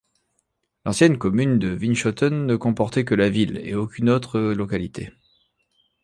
L'ancienne 0.83 1.19
commune 1.19 1.59
de 1.59 1.77
Winschoten 1.77 2.47
ne 2.47 2.55
comportait 2.55 3.05
que 3.05 3.13
la 3.13 3.29
ville 3.29 3.61
et 3.63 3.75
aucune 3.75 4.09
autre 4.09 4.39
localité. 4.39 5.11